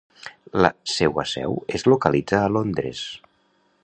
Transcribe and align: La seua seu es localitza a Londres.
La 0.65 0.69
seua 0.93 1.25
seu 1.33 1.53
es 1.79 1.85
localitza 1.95 2.39
a 2.47 2.51
Londres. 2.57 3.05